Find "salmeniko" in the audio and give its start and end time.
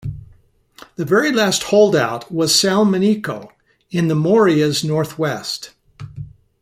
2.59-3.51